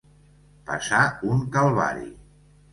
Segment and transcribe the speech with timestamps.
[0.69, 1.03] Passar
[1.35, 2.11] un calvari.